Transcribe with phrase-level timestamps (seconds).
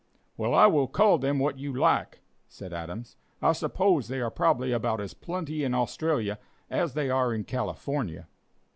[0.35, 4.71] "Well, I will call them what you like," said Adams; "I suppose they are probably
[4.71, 6.39] about as plenty in Australia
[6.71, 8.27] as they are in California."